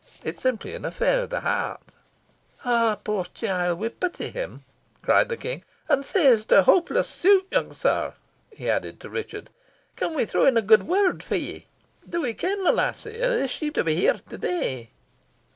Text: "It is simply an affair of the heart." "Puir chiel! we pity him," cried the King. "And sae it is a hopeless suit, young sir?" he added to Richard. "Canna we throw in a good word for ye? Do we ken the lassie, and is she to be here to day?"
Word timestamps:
"It 0.23 0.37
is 0.37 0.41
simply 0.41 0.73
an 0.73 0.83
affair 0.83 1.19
of 1.19 1.29
the 1.29 1.41
heart." 1.41 2.99
"Puir 3.03 3.25
chiel! 3.35 3.75
we 3.75 3.89
pity 3.89 4.31
him," 4.31 4.63
cried 5.03 5.29
the 5.29 5.37
King. 5.37 5.63
"And 5.87 6.03
sae 6.03 6.25
it 6.25 6.39
is 6.39 6.45
a 6.51 6.63
hopeless 6.63 7.07
suit, 7.07 7.45
young 7.51 7.71
sir?" 7.71 8.13
he 8.51 8.67
added 8.67 8.99
to 9.01 9.11
Richard. 9.11 9.51
"Canna 9.95 10.15
we 10.15 10.25
throw 10.25 10.47
in 10.47 10.57
a 10.57 10.63
good 10.63 10.87
word 10.87 11.21
for 11.21 11.35
ye? 11.35 11.67
Do 12.09 12.23
we 12.23 12.33
ken 12.33 12.63
the 12.63 12.71
lassie, 12.71 13.21
and 13.21 13.43
is 13.43 13.51
she 13.51 13.69
to 13.69 13.83
be 13.83 13.93
here 13.93 14.19
to 14.29 14.37
day?" 14.39 14.89